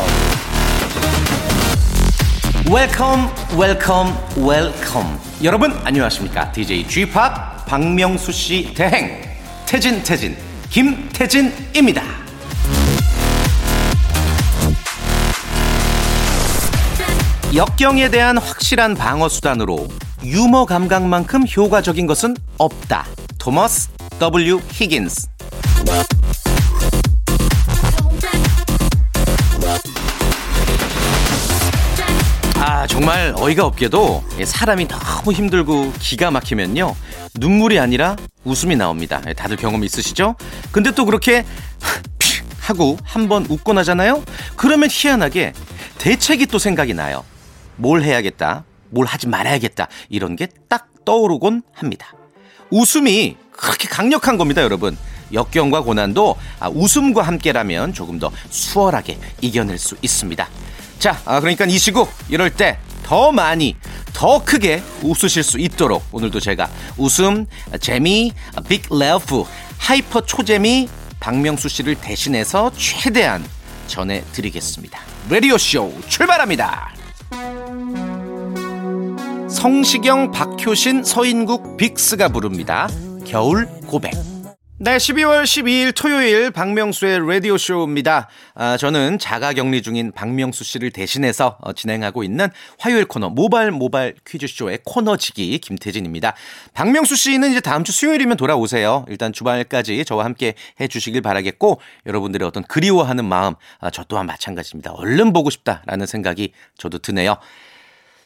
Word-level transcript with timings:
웰컴 2.71 3.30
웰컴 3.57 4.15
웰컴 4.37 5.21
여러분 5.43 5.73
안녕하십니까 5.83 6.52
DJ 6.52 6.87
g 6.87 7.07
p 7.07 7.19
o 7.19 7.23
p 7.23 7.66
박명수 7.66 8.30
씨 8.30 8.74
대행 8.74 9.23
태진 9.66 10.02
태진 10.02 10.37
김태진입니다 10.69 12.20
역경에 17.54 18.10
대한 18.10 18.38
확실한 18.38 18.95
방어 18.95 19.28
수단으로 19.28 19.88
유머 20.24 20.66
감각만큼 20.66 21.45
효과적인 21.56 22.06
것은 22.06 22.36
없다. 22.59 23.06
토머스 23.38 23.88
W. 24.20 24.60
히긴스 24.70 25.26
아 32.60 32.86
정말 32.86 33.34
어이가 33.36 33.64
없게도 33.66 34.23
사람이 34.45 34.87
너무 34.87 35.32
힘들고 35.32 35.92
기가 35.98 36.30
막히면요. 36.30 36.95
눈물이 37.35 37.80
아니라 37.80 38.14
웃음이 38.45 38.76
나옵니다. 38.76 39.20
예, 39.26 39.32
다들 39.32 39.57
경험 39.57 39.82
있으시죠? 39.82 40.37
근데 40.70 40.92
또 40.92 41.04
그렇게 41.04 41.45
하고 42.60 42.96
한번 43.02 43.45
웃고 43.48 43.73
나잖아요? 43.73 44.23
그러면 44.54 44.88
희한하게 44.92 45.52
대책이 45.98 46.46
또 46.46 46.59
생각이 46.59 46.95
나요 46.95 47.24
뭘 47.80 48.02
해야겠다 48.02 48.64
뭘 48.90 49.06
하지 49.06 49.26
말아야겠다 49.28 49.88
이런 50.09 50.36
게 50.36 50.48
딱 50.68 50.88
떠오르곤 51.04 51.62
합니다 51.73 52.12
웃음이 52.70 53.36
그렇게 53.52 53.88
강력한 53.88 54.36
겁니다 54.36 54.62
여러분 54.62 54.96
역경과 55.32 55.82
고난도 55.82 56.36
아, 56.60 56.68
웃음과 56.68 57.23
함께라면 57.23 57.92
조금 57.95 58.18
더 58.18 58.30
수월하게 58.51 59.18
이겨낼 59.40 59.78
수 59.78 59.96
있습니다 60.02 60.48
자, 60.98 61.20
아, 61.24 61.40
그러니까 61.40 61.64
이 61.64 61.78
시국 61.78 62.10
이럴 62.28 62.51
때 62.51 62.78
더 63.10 63.32
많이 63.32 63.74
더 64.12 64.44
크게 64.44 64.81
웃으실 65.03 65.42
수 65.42 65.58
있도록 65.58 66.04
오늘도 66.12 66.38
제가 66.38 66.70
웃음, 66.97 67.44
재미, 67.81 68.32
빅 68.69 68.84
레프, 68.88 69.42
하이퍼 69.78 70.20
초재미 70.20 70.88
박명수 71.19 71.69
씨를 71.69 71.97
대신해서 71.97 72.70
최대한 72.76 73.44
전해드리겠습니다. 73.88 75.00
라디오 75.28 75.58
쇼 75.58 75.92
출발합니다. 76.06 77.00
성시경, 79.50 80.31
박효신, 80.31 81.03
서인국, 81.03 81.76
빅스가 81.76 82.28
부릅니다. 82.28 82.88
겨울 83.26 83.66
고백. 83.87 84.12
네, 84.78 84.97
12월 84.97 85.42
12일 85.44 85.94
토요일 85.94 86.50
박명수의 86.50 87.28
라디오 87.28 87.59
쇼입니다. 87.59 88.28
아, 88.54 88.78
저는 88.78 89.19
자가 89.19 89.53
격리 89.53 89.82
중인 89.82 90.12
박명수 90.12 90.65
씨를 90.65 90.91
대신해서 90.91 91.59
어, 91.60 91.75
진행하고 91.75 92.25
있는 92.25 92.48
화요일 92.78 93.04
코너 93.04 93.28
모발 93.28 93.72
모발 93.72 94.15
퀴즈 94.26 94.47
쇼의 94.47 94.78
코너지기 94.84 95.59
김태진입니다. 95.59 96.34
박명수 96.72 97.14
씨는 97.16 97.50
이제 97.50 97.60
다음 97.60 97.84
주 97.84 97.92
수요일이면 97.92 98.38
돌아오세요. 98.38 99.04
일단 99.09 99.34
주말까지 99.34 100.04
저와 100.06 100.25
함께 100.25 100.54
해 100.80 100.88
주시길 100.88 101.20
바라겠고 101.20 101.80
여러분들의 102.06 102.48
어떤 102.48 102.62
그리워하는 102.62 103.26
마음 103.26 103.54
아, 103.80 103.91
저 103.91 104.04
또한 104.04 104.25
마찬가지입니다. 104.25 104.92
얼른 104.92 105.34
보고 105.34 105.50
싶다라는 105.50 106.06
생각이 106.06 106.52
저도 106.78 107.00
드네요. 107.00 107.36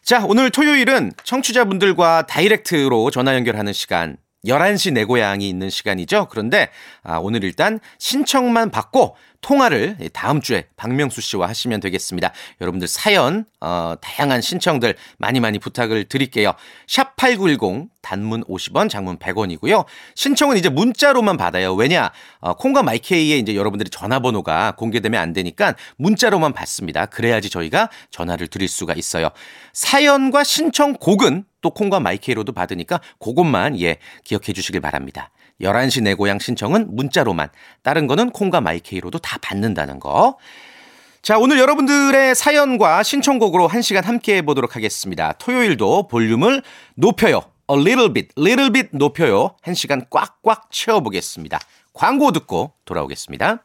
자, 0.04 0.22
오늘 0.26 0.50
토요일은 0.50 1.12
청취자분들과 1.24 2.26
다이렉트로 2.26 3.10
전화 3.10 3.34
연결하는 3.34 3.72
시간 3.72 4.18
11시 4.44 4.92
내 4.92 5.06
고향이 5.06 5.48
있는 5.48 5.70
시간이죠. 5.70 6.28
그런데 6.30 6.68
아, 7.02 7.16
오늘 7.16 7.42
일단 7.42 7.80
신청만 7.98 8.70
받고 8.70 9.16
통화를 9.44 9.98
다음 10.14 10.40
주에 10.40 10.64
박명수 10.76 11.20
씨와 11.20 11.46
하시면 11.48 11.80
되겠습니다. 11.80 12.32
여러분들 12.62 12.88
사연 12.88 13.44
어, 13.60 13.94
다양한 14.00 14.40
신청들 14.40 14.96
많이 15.18 15.38
많이 15.38 15.58
부탁을 15.58 16.04
드릴게요. 16.04 16.54
샵 16.88 17.14
8910 17.16 17.90
단문 18.00 18.42
50원, 18.44 18.88
장문 18.88 19.18
100원이고요. 19.18 19.84
신청은 20.14 20.56
이제 20.56 20.70
문자로만 20.70 21.36
받아요. 21.36 21.74
왜냐? 21.74 22.10
어, 22.40 22.54
콩과 22.54 22.82
마이케이에 22.82 23.36
이제 23.36 23.54
여러분들의 23.54 23.90
전화번호가 23.90 24.76
공개되면 24.76 25.20
안 25.20 25.34
되니까 25.34 25.74
문자로만 25.98 26.54
받습니다. 26.54 27.04
그래야지 27.04 27.50
저희가 27.50 27.90
전화를 28.10 28.46
드릴 28.46 28.66
수가 28.66 28.94
있어요. 28.94 29.28
사연과 29.74 30.42
신청곡은 30.42 31.44
또 31.60 31.70
콩과 31.70 32.00
마이케이로도 32.00 32.52
받으니까 32.52 33.00
그것만 33.18 33.78
예 33.80 33.98
기억해 34.24 34.54
주시길 34.54 34.80
바랍니다. 34.80 35.30
11시 35.60 36.02
내 36.02 36.14
고향 36.14 36.38
신청은 36.38 36.94
문자로만, 36.96 37.48
다른 37.82 38.06
거는 38.06 38.30
콩과 38.30 38.60
마이케이로도 38.60 39.18
다 39.18 39.38
받는다는 39.40 40.00
거. 40.00 40.38
자, 41.22 41.38
오늘 41.38 41.58
여러분들의 41.58 42.34
사연과 42.34 43.02
신청곡으로 43.02 43.66
한 43.66 43.80
시간 43.80 44.04
함께 44.04 44.36
해보도록 44.36 44.76
하겠습니다. 44.76 45.32
토요일도 45.32 46.08
볼륨을 46.08 46.62
높여요. 46.96 47.40
A 47.70 47.78
little 47.78 48.12
bit, 48.12 48.28
little 48.36 48.70
bit 48.70 48.90
높여요. 48.92 49.56
한 49.62 49.74
시간 49.74 50.04
꽉꽉 50.10 50.70
채워보겠습니다. 50.70 51.58
광고 51.94 52.30
듣고 52.32 52.72
돌아오겠습니다. 52.84 53.64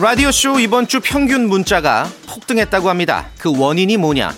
라디오쇼 0.00 0.60
이번 0.60 0.88
주 0.88 1.00
평균 1.00 1.46
문자가 1.46 2.10
폭등했다고 2.26 2.88
합니다. 2.88 3.28
그 3.36 3.54
원인이 3.54 3.98
뭐냐? 3.98 4.34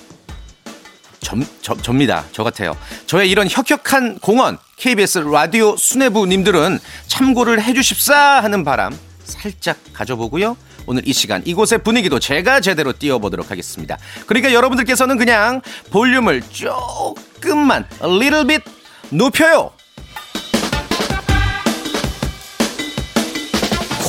점, 1.21 1.47
점, 1.61 1.81
접니다. 1.81 2.25
저 2.33 2.43
같아요. 2.43 2.77
저의 3.07 3.31
이런 3.31 3.47
혁혁한 3.49 4.19
공헌, 4.19 4.59
KBS 4.77 5.21
라디오 5.21 5.77
수뇌부님들은 5.77 6.81
참고를 7.07 7.63
해주십사 7.63 8.43
하는 8.43 8.65
바람 8.65 8.99
살짝 9.23 9.79
가져보고요. 9.93 10.57
오늘 10.87 11.07
이 11.07 11.13
시간 11.13 11.43
이곳의 11.45 11.85
분위기도 11.85 12.19
제가 12.19 12.59
제대로 12.59 12.93
띄워보도록 12.93 13.53
하겠습니다. 13.53 13.99
그러니까 14.27 14.53
여러분들께서는 14.53 15.17
그냥 15.17 15.63
볼륨을 15.91 16.43
조금만, 16.51 17.87
a 18.03 18.11
little 18.11 18.47
bit 18.49 18.65
높여요. 19.11 19.71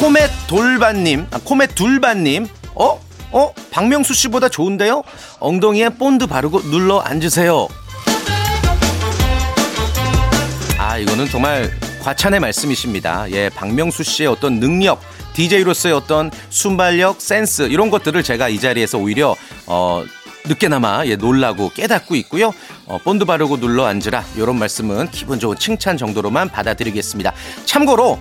코멧 0.04 0.30
돌반님, 0.48 1.28
아, 1.32 1.40
코멧 1.42 1.76
둘반님, 1.76 2.46
어? 2.76 3.00
어? 3.32 3.54
박명수 3.72 4.14
씨보다 4.14 4.50
좋은데요? 4.50 5.02
엉덩이에 5.40 5.92
본드 5.92 6.28
바르고 6.28 6.62
눌러 6.64 7.00
앉으세요. 7.00 7.70
아, 10.78 10.98
이거는 10.98 11.30
정말 11.30 11.72
과찬의 12.02 12.42
말씀이십니다. 12.42 13.32
예, 13.32 13.48
박명수 13.48 14.04
씨의 14.04 14.28
어떤 14.28 14.60
능력, 14.60 15.00
DJ로서의 15.36 15.96
어떤 15.96 16.32
순발력, 16.50 17.22
센스, 17.22 17.62
이런 17.62 17.90
것들을 17.90 18.22
제가 18.24 18.50
이 18.50 18.60
자리에서 18.60 18.98
오히려, 18.98 19.38
어, 19.68 20.04
늦게나마 20.46 21.06
예, 21.06 21.16
놀라고 21.16 21.70
깨닫고 21.70 22.16
있고요. 22.16 22.52
어, 22.88 22.98
본드 22.98 23.24
바르고 23.24 23.62
눌러 23.62 23.86
앉으라. 23.86 24.26
이런 24.36 24.60
말씀은 24.60 25.12
기분 25.12 25.40
좋은 25.40 25.58
칭찬 25.58 25.96
정도로만 25.96 26.50
받아들이겠습니다. 26.50 27.32
참고로 27.64 28.20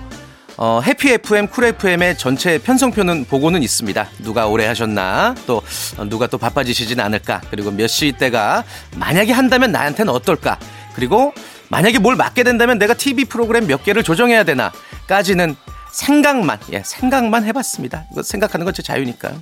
어, 0.59 0.81
해피 0.85 1.11
FM, 1.13 1.49
쿨 1.49 1.65
FM의 1.65 2.19
전체 2.19 2.59
편성표는 2.59 3.25
보고는 3.25 3.63
있습니다. 3.63 4.09
누가 4.19 4.47
오래 4.47 4.67
하셨나, 4.67 5.35
또 5.47 5.63
어, 5.97 6.05
누가 6.05 6.27
또 6.27 6.39
바빠지시진 6.39 7.01
않을까, 7.01 7.41
그리고 7.51 7.71
몇 7.71 7.87
시대가 7.89 8.65
만약에 8.97 9.33
한다면 9.33 9.73
나한테는 9.73 10.13
어떨까, 10.13 10.59
그리고 10.95 11.33
만약에 11.69 11.99
뭘 11.99 12.17
맡게 12.17 12.43
된다면 12.45 12.79
내가 12.79 12.95
TV 12.95 13.25
프로그램 13.25 13.67
몇 13.67 13.83
개를 13.83 14.03
조정해야 14.03 14.45
되나까지는 14.45 15.57
생각만, 15.91 16.59
예, 16.73 16.83
생각만 16.85 17.45
해봤습니다. 17.45 18.05
이거 18.13 18.23
생각하는 18.23 18.65
건 18.65 18.73
제 18.75 18.83
자유니까요. 18.83 19.39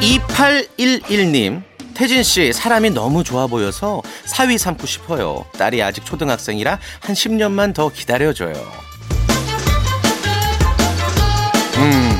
2811님, 0.00 1.62
태진 2.00 2.22
씨 2.22 2.50
사람이 2.50 2.92
너무 2.92 3.22
좋아 3.22 3.46
보여서 3.46 4.00
사위 4.24 4.56
삼고 4.56 4.86
싶어요. 4.86 5.44
딸이 5.58 5.82
아직 5.82 6.02
초등학생이라 6.06 6.78
한 7.00 7.14
10년만 7.14 7.74
더 7.74 7.90
기다려줘요. 7.90 8.54
음, 11.76 12.18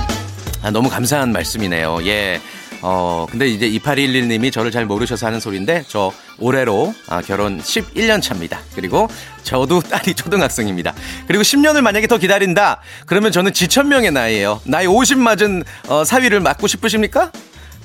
아, 0.60 0.70
너무 0.70 0.90
감사한 0.90 1.32
말씀이네요. 1.32 2.00
예. 2.04 2.42
어, 2.82 3.26
근데 3.30 3.48
이제 3.48 3.70
2811님이 3.70 4.52
저를 4.52 4.70
잘 4.70 4.84
모르셔서 4.84 5.26
하는 5.26 5.40
소리인데, 5.40 5.84
저 5.88 6.12
올해로 6.38 6.94
아, 7.08 7.22
결혼 7.22 7.58
11년 7.58 8.20
차입니다. 8.20 8.60
그리고 8.74 9.08
저도 9.44 9.80
딸이 9.80 10.12
초등학생입니다. 10.12 10.92
그리고 11.26 11.42
10년을 11.42 11.80
만약에 11.80 12.06
더 12.06 12.18
기다린다? 12.18 12.82
그러면 13.06 13.32
저는 13.32 13.54
지천명의 13.54 14.12
나이에요. 14.12 14.60
나이 14.64 14.86
50 14.86 15.16
맞은 15.16 15.62
어, 15.88 16.04
사위를 16.04 16.40
맞고 16.40 16.66
싶으십니까? 16.66 17.32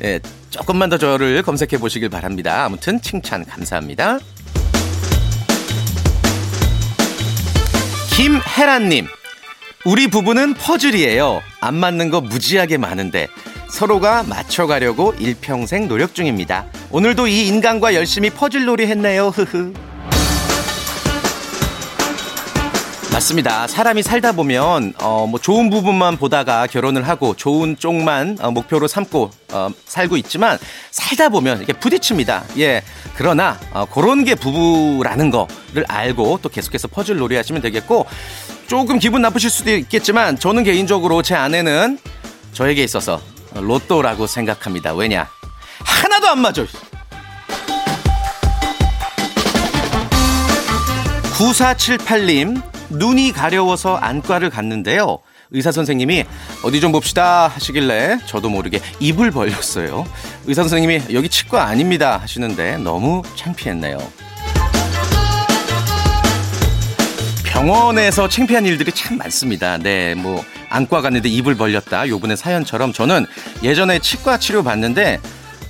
예, 0.03 0.19
조금만 0.49 0.89
더 0.89 0.97
저를 0.97 1.41
검색해 1.41 1.77
보시길 1.79 2.09
바랍니다. 2.09 2.65
아무튼 2.65 3.01
칭찬 3.01 3.45
감사합니다. 3.45 4.19
김혜란님, 8.15 9.07
우리 9.85 10.07
부부는 10.07 10.53
퍼즐이에요. 10.53 11.41
안 11.59 11.75
맞는 11.75 12.09
거 12.09 12.21
무지하게 12.21 12.77
많은데 12.77 13.27
서로가 13.69 14.23
맞춰가려고 14.23 15.13
일평생 15.19 15.87
노력 15.87 16.15
중입니다. 16.15 16.65
오늘도 16.91 17.27
이 17.27 17.47
인간과 17.47 17.93
열심히 17.93 18.29
퍼즐 18.29 18.65
놀이 18.65 18.87
했네요. 18.87 19.27
흐흐. 19.29 19.73
맞습니다. 23.15 23.65
사람이 23.65 24.03
살다 24.03 24.33
보면 24.33 24.93
어, 24.99 25.25
뭐 25.25 25.39
좋은 25.39 25.69
부분만 25.69 26.17
보다가 26.17 26.67
결혼을 26.67 27.07
하고 27.07 27.33
좋은 27.33 27.77
쪽만 27.77 28.37
어, 28.41 28.51
목표로 28.51 28.89
삼고 28.89 29.31
어, 29.53 29.69
살고 29.85 30.17
있지만 30.17 30.57
살다 30.91 31.29
보면 31.29 31.61
이게 31.61 31.71
부딪힙니다. 31.71 32.43
예. 32.57 32.83
그러나 33.15 33.57
어, 33.71 33.85
그런 33.85 34.25
게 34.25 34.35
부부라는 34.35 35.31
거를 35.31 35.85
알고 35.87 36.39
또 36.41 36.49
계속해서 36.49 36.89
퍼즐 36.89 37.15
놀이 37.15 37.37
하시면 37.37 37.61
되겠고 37.61 38.05
조금 38.67 38.99
기분 38.99 39.21
나쁘실 39.21 39.49
수도 39.49 39.71
있겠지만 39.71 40.37
저는 40.37 40.65
개인적으로 40.65 41.21
제 41.21 41.35
아내는 41.35 41.97
저에게 42.51 42.83
있어서 42.83 43.21
로또라고 43.53 44.27
생각합니다. 44.27 44.93
왜냐? 44.93 45.29
하나도 45.79 46.27
안 46.27 46.39
맞아. 46.41 46.65
9478님, 51.35 52.74
눈이 52.89 53.31
가려워서 53.31 53.95
안과를 53.95 54.49
갔는데요. 54.49 55.19
의사 55.51 55.71
선생님이 55.71 56.25
어디 56.63 56.81
좀 56.81 56.91
봅시다 56.91 57.47
하시길래 57.47 58.19
저도 58.25 58.49
모르게 58.49 58.81
입을 58.99 59.31
벌렸어요. 59.31 60.05
의사 60.45 60.63
선생님이 60.63 61.13
여기 61.13 61.29
치과 61.29 61.65
아닙니다 61.65 62.17
하시는데 62.17 62.77
너무 62.77 63.21
창피했네요. 63.35 63.97
병원에서 67.45 68.27
창피한 68.27 68.65
일들이 68.65 68.91
참 68.91 69.17
많습니다. 69.17 69.77
네, 69.77 70.13
뭐 70.13 70.43
안과 70.69 71.01
갔는데 71.01 71.29
입을 71.29 71.55
벌렸다. 71.55 72.07
요번에 72.09 72.35
사연처럼 72.35 72.91
저는 72.91 73.25
예전에 73.63 73.99
치과 73.99 74.37
치료 74.37 74.61
받는데 74.61 75.21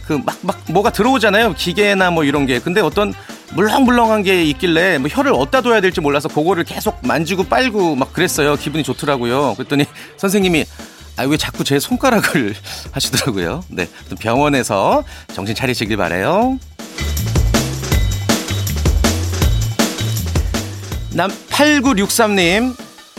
그 0.08 0.14
막막 0.14 0.64
뭐가 0.72 0.92
들어오잖아요. 0.92 1.54
기계나 1.54 2.12
뭐 2.12 2.24
이런 2.24 2.46
게. 2.46 2.60
근데 2.60 2.82
어떤 2.82 3.14
물렁물렁한 3.56 4.24
게 4.24 4.44
있길래 4.44 4.98
뭐 4.98 5.10
혀를 5.10 5.34
어디다 5.34 5.62
둬야 5.62 5.80
될지 5.82 6.02
몰라서 6.02 6.28
그거를 6.28 6.64
계속 6.64 7.00
만지고 7.04 7.46
빨고 7.46 7.96
막 7.96 8.12
그랬어요. 8.14 8.56
기분이 8.56 8.84
좋더라고요. 8.84 9.56
그랬더니 9.56 9.86
선생님이 10.18 10.66
아, 11.18 11.24
왜 11.24 11.38
자꾸 11.38 11.64
제 11.64 11.80
손가락을 11.80 12.54
하시더라고요. 12.92 13.64
네. 13.70 13.88
병원에서 14.20 15.04
정신 15.34 15.56
차리시길 15.56 15.96
바래요. 15.96 16.60
남 21.14 21.32
8963님 21.50 22.76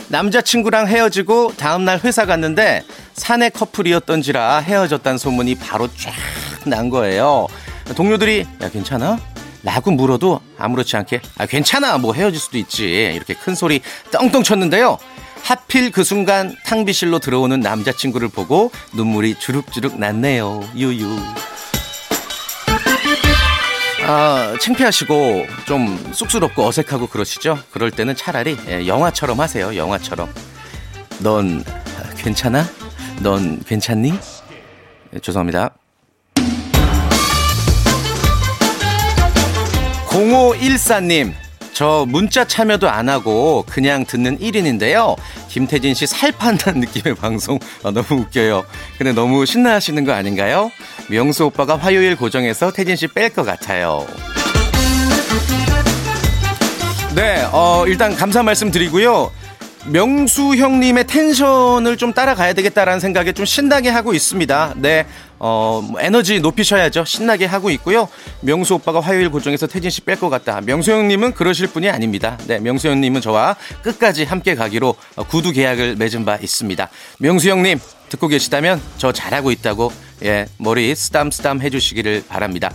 남자친구랑 0.09 0.87
헤어지고 0.87 1.53
다음날 1.57 1.99
회사 2.03 2.25
갔는데 2.25 2.83
사내 3.13 3.49
커플이었던지라 3.49 4.59
헤어졌다는 4.59 5.17
소문이 5.17 5.55
바로 5.55 5.87
쫙 5.97 6.13
난 6.65 6.89
거예요. 6.89 7.47
동료들이 7.95 8.45
야 8.61 8.69
괜찮아? 8.69 9.17
라고 9.63 9.91
물어도 9.91 10.41
아무렇지 10.57 10.95
않게 10.97 11.21
아 11.37 11.45
괜찮아 11.45 11.97
뭐 11.97 12.13
헤어질 12.13 12.39
수도 12.39 12.57
있지 12.57 12.85
이렇게 13.15 13.33
큰 13.33 13.55
소리 13.55 13.81
떵떵 14.11 14.43
쳤는데요. 14.43 14.97
하필 15.43 15.91
그 15.91 16.03
순간 16.03 16.55
탕비실로 16.65 17.19
들어오는 17.19 17.59
남자친구를 17.59 18.27
보고 18.27 18.71
눈물이 18.93 19.35
주룩주룩 19.39 19.99
났네요. 19.99 20.67
유유. 20.75 21.07
아, 24.09 24.55
창피하시고 24.61 25.45
좀 25.65 26.11
쑥스럽고 26.13 26.65
어색하고 26.65 27.07
그러시죠? 27.07 27.59
그럴 27.71 27.91
때는 27.91 28.15
차라리 28.15 28.57
예, 28.67 28.87
영화처럼 28.87 29.39
하세요. 29.39 29.75
영화처럼. 29.75 30.33
넌 31.19 31.63
괜찮아? 32.17 32.65
넌 33.21 33.61
괜찮니? 33.63 34.13
네, 35.11 35.19
죄송합니다. 35.19 35.71
0514님, 40.17 41.31
저 41.73 42.03
문자 42.07 42.43
참여도 42.43 42.89
안 42.89 43.07
하고 43.07 43.63
그냥 43.69 44.03
듣는 44.03 44.39
1인인데요. 44.39 45.15
김태진 45.47 45.93
씨 45.93 46.07
살 46.07 46.31
판다는 46.31 46.79
느낌의 46.81 47.15
방송 47.21 47.59
아, 47.83 47.91
너무 47.91 48.21
웃겨요. 48.21 48.65
근데 48.97 49.13
너무 49.13 49.45
신나하시는 49.45 50.03
거 50.05 50.13
아닌가요? 50.13 50.71
명수 51.09 51.45
오빠가 51.45 51.77
화요일 51.77 52.15
고정해서 52.15 52.71
태진 52.71 52.95
씨 52.95 53.07
뺄 53.07 53.29
것 53.29 53.45
같아요. 53.45 54.07
네, 57.13 57.47
어, 57.51 57.83
일단 57.87 58.15
감사 58.15 58.41
말씀 58.41 58.71
드리고요. 58.71 59.31
명수 59.89 60.55
형님의 60.55 61.07
텐션을 61.07 61.95
좀 61.95 62.11
따라가야 62.11 62.53
되겠다라는 62.53 62.99
생각에 62.99 63.31
좀 63.31 63.45
신나게 63.45 63.89
하고 63.89 64.13
있습니다. 64.13 64.73
네, 64.77 65.05
어, 65.39 65.81
뭐 65.89 66.01
에너지 66.01 66.41
높이셔야죠. 66.41 67.05
신나게 67.05 67.45
하고 67.45 67.69
있고요. 67.71 68.09
명수 68.41 68.75
오빠가 68.75 68.99
화요일 68.99 69.29
고정에서 69.29 69.65
태진 69.67 69.89
씨 69.89 70.01
뺄 70.01 70.19
것 70.19 70.29
같다. 70.29 70.59
명수 70.61 70.91
형님은 70.91 71.33
그러실 71.33 71.67
분이 71.67 71.89
아닙니다. 71.89 72.37
네, 72.47 72.59
명수 72.59 72.89
형님은 72.89 73.21
저와 73.21 73.55
끝까지 73.81 74.25
함께 74.25 74.55
가기로 74.55 74.95
어, 75.15 75.23
구두 75.23 75.53
계약을 75.53 75.95
맺은 75.95 76.25
바 76.25 76.35
있습니다. 76.35 76.89
명수 77.19 77.49
형님, 77.49 77.79
듣고 78.09 78.27
계시다면 78.27 78.81
저 78.97 79.13
잘하고 79.13 79.51
있다고, 79.51 79.91
예, 80.23 80.47
머리 80.57 80.93
쓰담쓰담 80.95 81.61
해주시기를 81.61 82.25
바랍니다. 82.27 82.71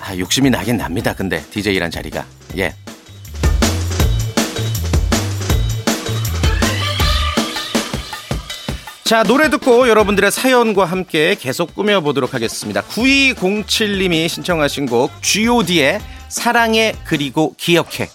아, 0.00 0.16
욕심이 0.16 0.50
나긴 0.50 0.76
납니다. 0.78 1.14
근데, 1.14 1.44
DJ란 1.50 1.90
자리가. 1.90 2.24
예, 2.56 2.74
자, 9.10 9.24
노래 9.24 9.50
듣고 9.50 9.88
여러분들의 9.88 10.30
사연과 10.30 10.84
함께 10.84 11.34
계속 11.34 11.74
꾸며보도록 11.74 12.32
하겠습니다. 12.32 12.80
9207님이 12.82 14.28
신청하신 14.28 14.86
곡 14.86 15.10
GOD의 15.20 16.00
사랑해 16.28 16.94
그리고 17.02 17.52
기억해. 17.58 18.08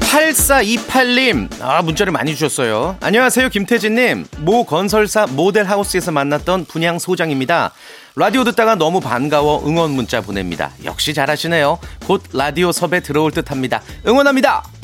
8428님, 0.00 1.60
아, 1.60 1.82
문자를 1.82 2.10
많이 2.10 2.34
주셨어요. 2.34 2.96
안녕하세요, 3.02 3.50
김태진님. 3.50 4.26
모 4.38 4.64
건설사 4.64 5.26
모델하우스에서 5.26 6.12
만났던 6.12 6.64
분양 6.64 6.98
소장입니다. 6.98 7.74
라디오 8.16 8.44
듣다가 8.44 8.76
너무 8.76 9.00
반가워 9.00 9.62
응원 9.68 9.90
문자 9.90 10.22
보냅니다. 10.22 10.70
역시 10.86 11.12
잘하시네요. 11.12 11.80
곧 12.06 12.22
라디오 12.32 12.72
섭외 12.72 13.00
들어올 13.00 13.30
듯 13.30 13.50
합니다. 13.50 13.82
응원합니다! 14.06 14.79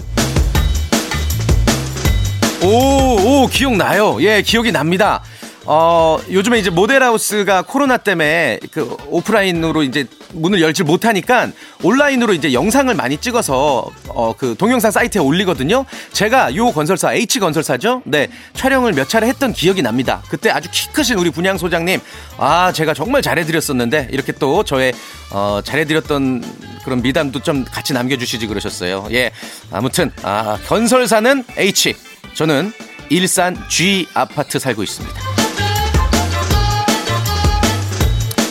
오, 2.67 3.45
오, 3.45 3.47
기억나요. 3.47 4.21
예, 4.23 4.43
기억이 4.43 4.73
납니다. 4.73 5.23
어, 5.67 6.19
요즘에 6.29 6.59
이제 6.59 6.69
모델하우스가 6.69 7.63
코로나 7.63 7.97
때문에 7.97 8.59
그 8.73 8.97
오프라인으로 9.07 9.85
이제 9.85 10.05
문을 10.33 10.61
열지 10.61 10.83
못하니까 10.83 11.49
온라인으로 11.85 12.33
이제 12.35 12.53
영상을 12.53 12.93
많이 12.93 13.19
찍어서 13.19 13.89
어, 14.09 14.33
그 14.37 14.57
동영상 14.59 14.91
사이트에 14.91 15.21
올리거든요. 15.21 15.85
제가 16.13 16.57
요 16.57 16.73
건설사, 16.73 17.13
H건설사죠? 17.15 18.03
네. 18.05 18.27
촬영을 18.55 18.93
몇 18.95 19.09
차례 19.09 19.29
했던 19.29 19.53
기억이 19.53 19.81
납니다. 19.81 20.25
그때 20.29 20.51
아주 20.51 20.69
키 20.73 20.89
크신 20.89 21.19
우리 21.19 21.31
분양 21.31 21.59
소장님, 21.59 22.01
아, 22.37 22.73
제가 22.73 22.95
정말 22.95 23.23
잘해 23.23 23.45
드렸었는데 23.45 24.09
이렇게 24.11 24.33
또 24.33 24.65
저의 24.65 24.93
어, 25.31 25.61
잘해 25.63 25.85
드렸던 25.85 26.43
그런 26.85 27.01
미담도 27.01 27.43
좀 27.43 27.65
같이 27.65 27.93
남겨 27.93 28.17
주시지 28.17 28.49
그러셨어요. 28.49 29.07
예. 29.13 29.31
아무튼, 29.71 30.11
아, 30.23 30.59
건설사는 30.67 31.45
H. 31.57 31.95
저는 32.37 32.71
일산 33.09 33.57
G 33.69 34.07
아파트 34.13 34.59
살고 34.59 34.83
있습니다. 34.83 35.21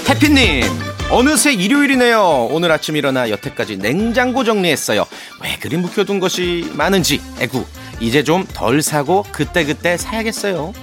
해피님, 0.10 0.64
어느새 1.12 1.54
일요일이네요. 1.54 2.48
오늘 2.50 2.72
아침 2.72 2.96
일어나 2.96 3.30
여태까지 3.30 3.78
냉장고 3.78 4.44
정리했어요. 4.44 5.06
왜 5.44 5.58
그리 5.60 5.78
묵혀둔 5.78 6.20
것이 6.20 6.68
많은지, 6.74 7.22
에구. 7.40 7.64
이제 8.00 8.24
좀 8.24 8.46
덜 8.54 8.82
사고 8.82 9.24
그때그때 9.32 9.98
사야겠어요. 9.98 10.74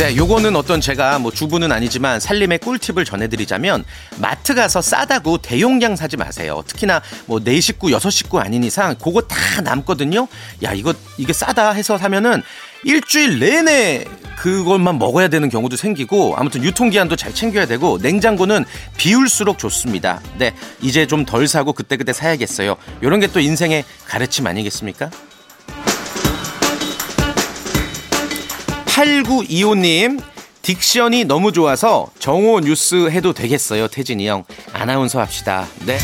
네, 0.00 0.16
요거는 0.16 0.56
어떤 0.56 0.80
제가 0.80 1.18
뭐 1.18 1.30
주부는 1.30 1.72
아니지만 1.72 2.20
살림의 2.20 2.60
꿀팁을 2.60 3.04
전해드리자면 3.04 3.84
마트 4.16 4.54
가서 4.54 4.80
싸다고 4.80 5.36
대용량 5.42 5.94
사지 5.94 6.16
마세요. 6.16 6.64
특히나 6.66 7.02
뭐 7.26 7.38
네 7.44 7.60
식구, 7.60 7.92
여섯 7.92 8.08
식구 8.08 8.40
아닌 8.40 8.64
이상 8.64 8.94
그거 8.94 9.20
다 9.20 9.60
남거든요. 9.60 10.26
야, 10.62 10.72
이거 10.72 10.94
이게 11.18 11.34
싸다 11.34 11.72
해서 11.72 11.98
사면은 11.98 12.42
일주일 12.84 13.40
내내 13.40 14.06
그것만 14.38 14.98
먹어야 14.98 15.28
되는 15.28 15.50
경우도 15.50 15.76
생기고 15.76 16.34
아무튼 16.38 16.64
유통기한도 16.64 17.16
잘 17.16 17.34
챙겨야 17.34 17.66
되고 17.66 17.98
냉장고는 18.00 18.64
비울수록 18.96 19.58
좋습니다. 19.58 20.22
네, 20.38 20.54
이제 20.80 21.06
좀 21.06 21.26
덜 21.26 21.46
사고 21.46 21.74
그때그때 21.74 22.14
사야겠어요. 22.14 22.76
요런 23.02 23.20
게 23.20 23.26
또 23.26 23.38
인생의 23.38 23.84
가르침 24.06 24.46
아니겠습니까? 24.46 25.10
8925님, 29.00 30.20
딕션이 30.62 31.26
너무 31.26 31.52
좋아서 31.52 32.08
정오 32.18 32.60
뉴스 32.60 33.08
해도 33.10 33.32
되겠어요. 33.32 33.88
태진이 33.88 34.28
형. 34.28 34.44
아나운서 34.74 35.20
합시다. 35.20 35.66
네. 35.86 35.98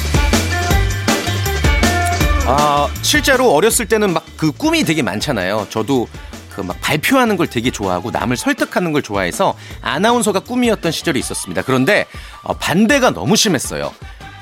아, 2.46 2.88
실제로 3.02 3.52
어렸을 3.52 3.86
때는 3.86 4.12
막 4.12 4.24
그 4.36 4.52
꿈이 4.52 4.84
되게 4.84 5.02
많잖아요. 5.02 5.66
저도 5.70 6.08
그 6.54 6.62
막 6.62 6.80
발표하는 6.80 7.36
걸 7.36 7.46
되게 7.48 7.70
좋아하고 7.70 8.10
남을 8.10 8.36
설득하는 8.38 8.92
걸 8.92 9.02
좋아해서 9.02 9.54
아나운서가 9.82 10.40
꿈이었던 10.40 10.90
시절이 10.90 11.18
있었습니다. 11.18 11.60
그런데 11.62 12.06
어, 12.42 12.54
반대가 12.54 13.10
너무 13.10 13.36
심했어요. 13.36 13.92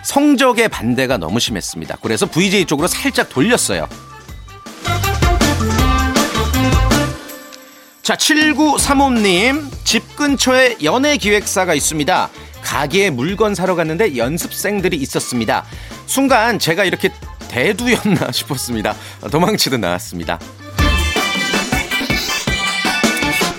성적의 0.05 0.69
반대가 0.69 1.17
너무 1.17 1.41
심했습니다. 1.41 1.99
그래서 2.03 2.27
VJ 2.27 2.67
쪽으로 2.67 2.87
살짝 2.87 3.31
돌렸어요. 3.31 3.89
자, 8.05 8.17
7935님, 8.17 9.71
집 9.83 10.15
근처에 10.15 10.77
연애 10.83 11.17
기획사가 11.17 11.73
있습니다. 11.73 12.29
가게에 12.61 13.09
물건 13.09 13.55
사러 13.55 13.75
갔는데 13.75 14.19
연습생들이 14.19 14.99
있었습니다. 14.99 15.65
순간 16.05 16.59
제가 16.59 16.85
이렇게 16.85 17.11
대두였나 17.49 18.29
싶었습니다. 18.31 18.95
도망치듯 19.31 19.81
나왔습니다. 19.81 20.39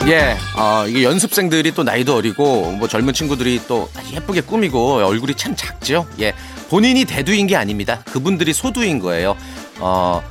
예, 0.05 0.37
어, 0.55 0.85
이게 0.87 1.03
연습생들이 1.03 1.71
또 1.71 1.81
나이도 1.81 2.15
어리고, 2.15 2.71
뭐 2.73 2.87
젊은 2.87 3.15
친구들이 3.15 3.61
또 3.67 3.89
예쁘게 4.13 4.41
꾸미고, 4.41 4.97
얼굴이 4.97 5.33
참 5.33 5.55
작죠? 5.55 6.07
예, 6.19 6.33
본인이 6.69 7.03
대두인 7.05 7.47
게 7.47 7.55
아닙니다. 7.55 8.03
그분들이 8.11 8.53
소두인 8.53 8.99
거예요. 8.99 9.35
어, 9.79 10.21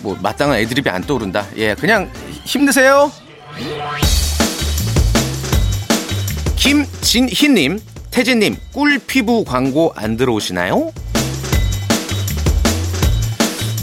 뭐, 0.00 0.16
마땅한 0.20 0.58
애드립이 0.58 0.88
안 0.88 1.02
떠오른다. 1.02 1.46
예, 1.56 1.74
그냥 1.74 2.10
힘드세요? 2.44 3.12
김진희님, 6.56 7.80
태진님, 8.10 8.56
꿀 8.72 8.98
피부 8.98 9.44
광고 9.44 9.92
안 9.96 10.16
들어오시나요? 10.16 10.92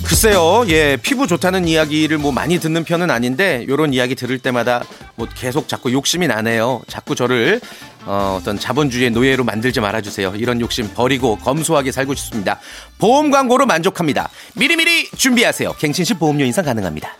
글쎄요, 0.03 0.65
예, 0.67 0.97
피부 1.01 1.27
좋다는 1.27 1.67
이야기를 1.67 2.17
뭐 2.17 2.31
많이 2.31 2.59
듣는 2.59 2.83
편은 2.83 3.11
아닌데, 3.11 3.65
요런 3.67 3.93
이야기 3.93 4.15
들을 4.15 4.37
때마다 4.39 4.83
뭐 5.15 5.27
계속 5.33 5.67
자꾸 5.67 5.91
욕심이 5.91 6.27
나네요. 6.27 6.83
자꾸 6.87 7.15
저를, 7.15 7.59
어, 8.05 8.37
어떤 8.39 8.59
자본주의의 8.59 9.11
노예로 9.11 9.43
만들지 9.43 9.79
말아주세요. 9.79 10.35
이런 10.35 10.61
욕심 10.61 10.93
버리고 10.93 11.37
검소하게 11.37 11.91
살고 11.91 12.13
싶습니다. 12.15 12.59
보험 12.99 13.31
광고로 13.31 13.65
만족합니다. 13.65 14.29
미리미리 14.55 15.09
준비하세요. 15.11 15.73
갱신시 15.79 16.15
보험료 16.15 16.45
인상 16.45 16.65
가능합니다. 16.65 17.15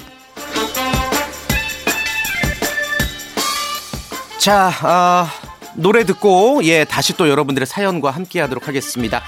자, 4.37 4.71
아, 4.83 5.31
노래 5.73 6.05
듣고, 6.05 6.61
예, 6.65 6.83
다시 6.83 7.17
또 7.17 7.27
여러분들의 7.27 7.65
사연과 7.65 8.11
함께 8.11 8.39
하도록 8.41 8.67
하겠습니다. 8.67 9.23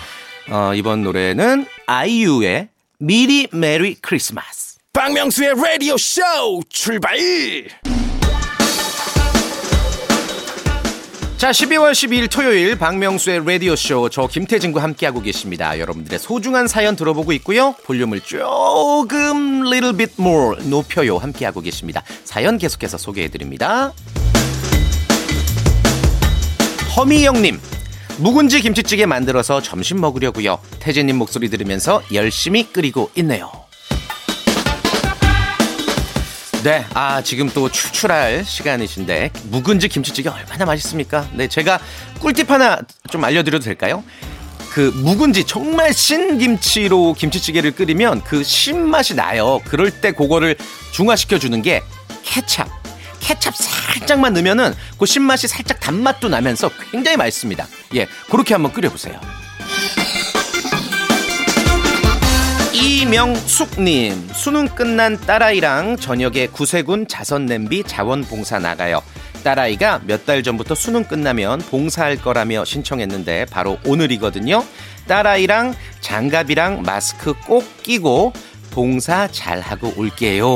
어, 0.49 0.73
이번 0.75 1.01
노래는 1.03 1.65
아이유의 1.87 2.69
미리 2.99 3.47
메리 3.51 3.95
크리스마스. 3.95 4.77
박명수의 4.93 5.55
라디오 5.55 5.97
쇼 5.97 6.21
출발! 6.69 7.17
자, 11.37 11.51
12월 11.51 11.91
12일 11.91 12.31
토요일 12.31 12.75
박명수의 12.79 13.45
라디오쇼 13.45 14.09
저 14.09 14.25
김태진과 14.25 14.81
함께하고 14.81 15.21
계십니다. 15.21 15.77
여러분들의 15.77 16.17
소중한 16.17 16.67
사연 16.67 16.95
들어보고 16.95 17.31
있고요. 17.33 17.75
볼륨을 17.85 18.21
조금 18.21 19.67
little 19.67 19.95
bit 19.95 20.15
more 20.19 20.67
높여요. 20.67 21.17
함께하고 21.17 21.61
계십니다. 21.61 22.01
사연 22.23 22.57
계속해서 22.57 22.97
소개해드립니다. 22.97 23.93
허미영님, 26.95 27.59
묵은지 28.17 28.61
김치찌개 28.61 29.05
만들어서 29.05 29.61
점심 29.61 30.01
먹으려고요. 30.01 30.57
태진님 30.79 31.17
목소리 31.17 31.51
들으면서 31.51 32.01
열심히 32.13 32.63
끓이고 32.73 33.11
있네요. 33.17 33.66
네, 36.67 36.85
아 36.95 37.21
지금 37.21 37.47
또 37.47 37.71
출출할 37.71 38.43
시간이신데 38.43 39.31
묵은지 39.43 39.87
김치찌개 39.87 40.27
얼마나 40.27 40.65
맛있습니까? 40.65 41.29
네, 41.31 41.47
제가 41.47 41.79
꿀팁 42.19 42.51
하나 42.51 42.79
좀 43.09 43.23
알려드려도 43.23 43.63
될까요? 43.63 44.03
그 44.73 44.91
묵은지 44.93 45.45
정말 45.45 45.93
신김치로 45.93 47.13
김치찌개를 47.13 47.71
끓이면 47.71 48.21
그 48.25 48.43
신맛이 48.43 49.15
나요. 49.15 49.61
그럴 49.63 49.91
때 49.91 50.11
그거를 50.11 50.57
중화시켜 50.91 51.39
주는 51.39 51.61
게 51.61 51.83
케찹. 52.23 52.65
케찹 53.21 53.53
살짝만 53.55 54.33
넣으면은 54.33 54.73
그 54.99 55.05
신맛이 55.05 55.47
살짝 55.47 55.79
단맛도 55.79 56.27
나면서 56.27 56.69
굉장히 56.91 57.15
맛있습니다. 57.15 57.65
예, 57.95 58.07
그렇게 58.29 58.53
한번 58.53 58.73
끓여보세요. 58.73 59.17
이명숙님, 62.79 64.29
수능 64.35 64.67
끝난 64.67 65.17
딸아이랑 65.19 65.97
저녁에 65.97 66.45
구세군 66.45 67.07
자선 67.07 67.47
냄비 67.47 67.83
자원봉사 67.83 68.59
나가요. 68.59 69.01
딸아이가 69.43 70.01
몇 70.05 70.25
달 70.27 70.43
전부터 70.43 70.75
수능 70.75 71.03
끝나면 71.03 71.59
봉사할 71.59 72.17
거라며 72.17 72.65
신청했는데 72.65 73.45
바로 73.45 73.79
오늘이거든요. 73.83 74.63
딸아이랑 75.07 75.73
장갑이랑 76.01 76.83
마스크 76.83 77.33
꼭 77.47 77.65
끼고 77.81 78.33
봉사 78.69 79.27
잘 79.31 79.59
하고 79.59 79.91
올게요. 79.97 80.47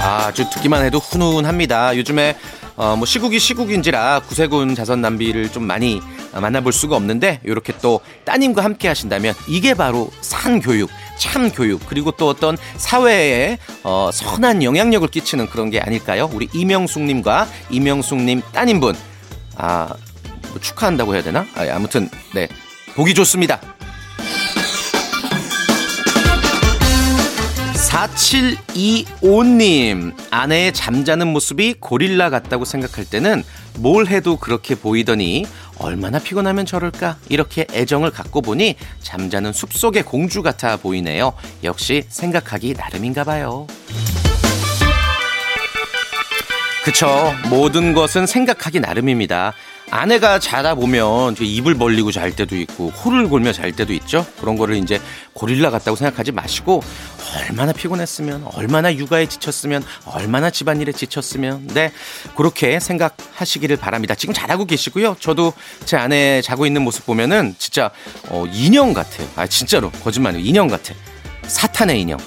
아주 0.00 0.48
듣기만 0.48 0.82
해도 0.82 0.98
훈훈합니다. 0.98 1.94
요즘에 1.98 2.36
어, 2.76 2.94
뭐 2.96 3.04
시국이 3.04 3.38
시국인지라 3.38 4.20
구세군 4.28 4.74
자선 4.74 5.02
낭비를 5.02 5.50
좀 5.50 5.64
많이 5.64 6.00
만나볼 6.40 6.72
수가 6.72 6.96
없는데 6.96 7.40
이렇게 7.44 7.72
또 7.80 8.00
따님과 8.24 8.64
함께 8.64 8.88
하신다면 8.88 9.34
이게 9.48 9.74
바로 9.74 10.10
산 10.20 10.60
교육, 10.60 10.90
참 11.18 11.50
교육 11.50 11.84
그리고 11.86 12.12
또 12.12 12.28
어떤 12.28 12.56
사회에 12.76 13.58
어, 13.82 14.10
선한 14.12 14.62
영향력을 14.62 15.06
끼치는 15.08 15.48
그런 15.48 15.70
게 15.70 15.80
아닐까요? 15.80 16.30
우리 16.32 16.48
이명숙님과 16.52 17.46
이명숙님 17.70 18.42
따님분 18.52 18.94
아 19.56 19.94
뭐 20.56 20.60
축하한다고 20.60 21.14
해야 21.14 21.22
되나? 21.22 21.46
아, 21.54 21.66
아무튼 21.70 22.10
네 22.34 22.48
보기 22.94 23.14
좋습니다. 23.14 23.60
4725님, 27.96 30.14
아내의 30.30 30.72
잠자는 30.72 31.26
모습이 31.28 31.76
고릴라 31.80 32.30
같다고 32.30 32.64
생각할 32.64 33.04
때는 33.04 33.44
뭘 33.78 34.08
해도 34.08 34.38
그렇게 34.38 34.74
보이더니 34.74 35.46
얼마나 35.78 36.18
피곤하면 36.18 36.66
저럴까? 36.66 37.18
이렇게 37.28 37.66
애정을 37.72 38.10
갖고 38.10 38.40
보니 38.40 38.76
잠자는 39.02 39.52
숲속의 39.52 40.04
공주 40.04 40.42
같아 40.42 40.76
보이네요. 40.76 41.32
역시 41.64 42.04
생각하기 42.08 42.74
나름인가 42.74 43.24
봐요. 43.24 43.66
그쵸. 46.84 47.34
모든 47.50 47.94
것은 47.94 48.26
생각하기 48.26 48.78
나름입니다. 48.78 49.52
아내가 49.90 50.38
자다 50.38 50.74
보면 50.74 51.36
입을 51.40 51.74
벌리고 51.74 52.10
잘 52.10 52.34
때도 52.34 52.56
있고 52.56 52.92
코를 52.92 53.28
골며 53.28 53.52
잘 53.52 53.72
때도 53.72 53.92
있죠. 53.94 54.26
그런 54.40 54.56
거를 54.56 54.76
이제 54.76 55.00
고릴라 55.32 55.70
같다고 55.70 55.96
생각하지 55.96 56.32
마시고 56.32 56.82
얼마나 57.36 57.72
피곤했으면 57.72 58.44
얼마나 58.54 58.94
육아에 58.94 59.26
지쳤으면 59.26 59.84
얼마나 60.06 60.50
집안일에 60.50 60.92
지쳤으면 60.92 61.68
네 61.68 61.92
그렇게 62.36 62.80
생각하시기를 62.80 63.76
바랍니다. 63.76 64.14
지금 64.14 64.34
잘하고 64.34 64.64
계시고요. 64.64 65.16
저도 65.20 65.52
제 65.84 65.96
아내 65.96 66.42
자고 66.42 66.66
있는 66.66 66.82
모습 66.82 67.06
보면은 67.06 67.54
진짜 67.58 67.90
어, 68.28 68.44
인형 68.52 68.92
같아요. 68.92 69.28
아 69.36 69.46
진짜로 69.46 69.90
거짓말 69.90 70.34
아니고 70.34 70.48
인형 70.48 70.68
같아. 70.68 70.94
사탄의 71.46 72.00
인형. 72.00 72.18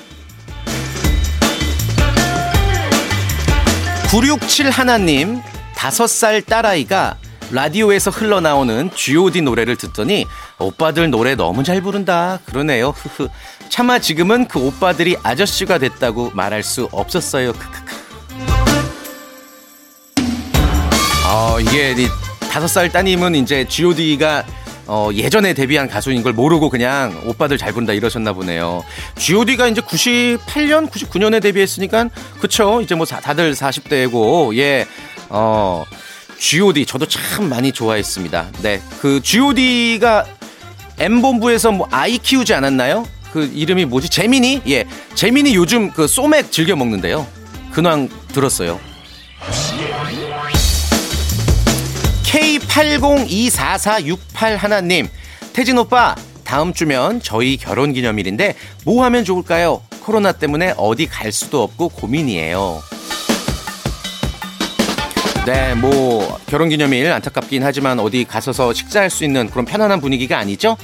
967 4.11 4.71
하나님 4.71 5.39
다섯 5.75 6.07
살 6.07 6.41
딸아이가 6.41 7.17
라디오에서 7.51 8.11
흘러나오는 8.11 8.91
G.O.D 8.93 9.41
노래를 9.41 9.75
듣더니 9.75 10.25
오빠들 10.59 11.09
노래 11.09 11.35
너무 11.35 11.63
잘 11.63 11.81
부른다 11.81 12.39
그러네요. 12.45 12.89
흐흐. 12.89 13.29
차마 13.69 13.99
지금은 13.99 14.47
그 14.47 14.59
오빠들이 14.59 15.17
아저씨가 15.23 15.77
됐다고 15.79 16.31
말할 16.33 16.63
수 16.63 16.87
없었어요. 16.91 17.53
크크크. 17.53 17.95
어, 21.27 21.59
이게 21.59 21.95
다섯 22.51 22.67
살 22.67 22.89
따님은 22.89 23.35
이제 23.35 23.65
G.O.D가 23.67 24.45
어, 24.87 25.09
예전에 25.13 25.53
데뷔한 25.53 25.87
가수인 25.87 26.23
걸 26.23 26.33
모르고 26.33 26.71
그냥 26.71 27.21
오빠들 27.25 27.59
잘 27.59 27.73
부른다 27.73 27.93
이러셨나 27.93 28.33
보네요. 28.33 28.83
G.O.D가 29.17 29.67
이제 29.67 29.81
98년, 29.81 30.89
99년에 30.89 31.41
데뷔했으니까 31.41 32.09
그쵸? 32.41 32.81
이제 32.81 32.95
뭐 32.95 33.05
다들 33.05 33.53
40대고 33.53 34.57
예, 34.57 34.87
어, 35.29 35.85
G.O.D 36.39 36.85
저도 36.85 37.05
참 37.05 37.49
많이 37.49 37.71
좋아했습니다. 37.71 38.49
네, 38.61 38.81
그 39.01 39.21
G.O.D가 39.21 40.25
M 40.99 41.21
본부에서 41.21 41.71
뭐 41.71 41.87
아이 41.91 42.17
키우지 42.17 42.53
않았나요? 42.53 43.05
그 43.31 43.49
이름이 43.53 43.85
뭐지? 43.85 44.09
재민이? 44.09 44.63
예, 44.67 44.85
재민이 45.15 45.55
요즘 45.55 45.91
그 45.91 46.07
소맥 46.07 46.51
즐겨 46.51 46.75
먹는데요. 46.75 47.25
근황 47.71 48.09
들었어요. 48.29 48.79
K80244681 52.23 54.57
하나님, 54.57 55.07
태진 55.53 55.77
오빠, 55.77 56.15
다음 56.43 56.73
주면 56.73 57.21
저희 57.21 57.57
결혼 57.57 57.93
기념일인데 57.93 58.55
뭐 58.85 59.03
하면 59.05 59.23
좋을까요? 59.25 59.81
코로나 60.01 60.31
때문에 60.31 60.73
어디 60.77 61.05
갈 61.05 61.31
수도 61.31 61.61
없고 61.63 61.89
고민이에요. 61.89 62.81
네, 65.45 65.73
뭐 65.73 66.39
결혼 66.47 66.69
기념일 66.69 67.11
안타깝긴 67.11 67.63
하지만 67.63 67.99
어디 67.99 68.23
가서서 68.25 68.73
식사할 68.73 69.09
수 69.09 69.23
있는 69.23 69.49
그런 69.49 69.65
편안한 69.65 69.99
분위기가 69.99 70.37
아니죠? 70.37 70.77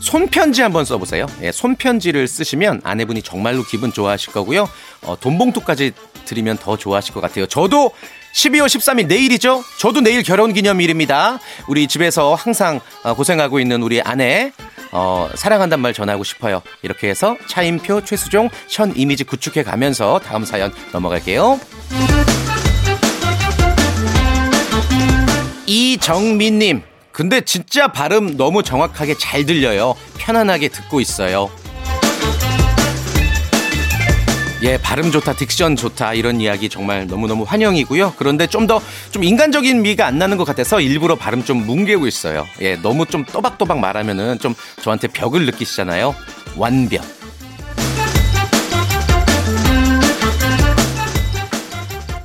손편지 0.00 0.62
한번 0.62 0.84
써보세요. 0.84 1.26
예, 1.42 1.52
손편지를 1.52 2.26
쓰시면 2.26 2.80
아내분이 2.82 3.22
정말로 3.22 3.62
기분 3.62 3.92
좋아하실 3.92 4.32
거고요. 4.32 4.68
어, 5.02 5.16
돈봉투까지 5.20 5.92
드리면 6.24 6.58
더 6.58 6.76
좋아하실 6.76 7.14
것 7.14 7.20
같아요. 7.20 7.46
저도 7.46 7.92
12월 8.34 8.66
13일 8.66 9.06
내일이죠. 9.06 9.62
저도 9.78 10.00
내일 10.00 10.22
결혼 10.22 10.52
기념일입니다. 10.54 11.38
우리 11.68 11.86
집에서 11.86 12.34
항상 12.34 12.80
어, 13.04 13.14
고생하고 13.14 13.60
있는 13.60 13.82
우리 13.82 14.00
아내 14.00 14.52
어, 14.92 15.28
사랑한단 15.34 15.80
말 15.80 15.92
전하고 15.92 16.24
싶어요. 16.24 16.62
이렇게 16.82 17.08
해서 17.08 17.36
차인표, 17.46 18.02
최수종, 18.04 18.48
현 18.68 18.96
이미지 18.96 19.24
구축해 19.24 19.62
가면서 19.62 20.18
다음 20.20 20.44
사연 20.44 20.72
넘어갈게요. 20.92 21.60
이정민님, 25.70 26.82
근데 27.12 27.42
진짜 27.42 27.86
발음 27.86 28.36
너무 28.36 28.64
정확하게 28.64 29.14
잘 29.14 29.46
들려요. 29.46 29.94
편안하게 30.18 30.66
듣고 30.66 31.00
있어요. 31.00 31.48
예, 34.62 34.76
발음 34.78 35.12
좋다, 35.12 35.34
딕션 35.34 35.76
좋다, 35.76 36.14
이런 36.14 36.40
이야기 36.40 36.68
정말 36.68 37.06
너무너무 37.06 37.44
환영이고요. 37.44 38.14
그런데 38.16 38.48
좀 38.48 38.66
더좀 38.66 38.84
좀 39.12 39.22
인간적인 39.22 39.80
미가 39.82 40.06
안 40.06 40.18
나는 40.18 40.38
것 40.38 40.44
같아서 40.44 40.80
일부러 40.80 41.14
발음 41.14 41.44
좀 41.44 41.64
뭉개고 41.64 42.08
있어요. 42.08 42.48
예, 42.60 42.74
너무 42.74 43.06
좀 43.06 43.24
또박또박 43.24 43.78
말하면은 43.78 44.40
좀 44.40 44.56
저한테 44.82 45.06
벽을 45.06 45.46
느끼시잖아요. 45.46 46.16
완벽. 46.56 47.19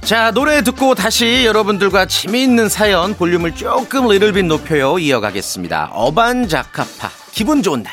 자, 0.05 0.31
노래 0.31 0.61
듣고 0.61 0.93
다시 0.93 1.45
여러분들과 1.45 2.05
재미있는 2.05 2.69
사연 2.69 3.15
볼륨을 3.15 3.55
조금 3.55 4.07
리틀빗 4.07 4.45
높여요. 4.45 4.99
이어가겠습니다. 4.99 5.89
어반자카파. 5.93 7.09
기분 7.31 7.63
좋은 7.63 7.81
날. 7.81 7.91